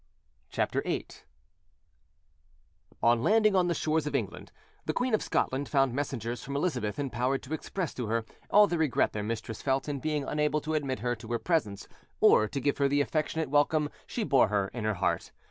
[0.49, 1.05] CHAPTER VIII
[3.03, 4.51] On landing on the shores of England,
[4.87, 8.79] the Queen of Scotland found messengers from Elizabeth empowered to express to her all the
[8.79, 11.87] regret their mistress felt in being unable to admit her to her presence,
[12.19, 15.31] or to give her the affectionate welcome she bore her in her heart.